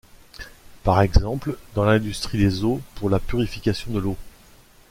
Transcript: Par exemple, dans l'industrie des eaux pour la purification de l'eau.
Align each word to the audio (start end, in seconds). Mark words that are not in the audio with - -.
Par 0.83 0.99
exemple, 1.03 1.59
dans 1.75 1.83
l'industrie 1.85 2.39
des 2.39 2.63
eaux 2.63 2.81
pour 2.95 3.11
la 3.11 3.19
purification 3.19 3.91
de 3.91 3.99
l'eau. 3.99 4.17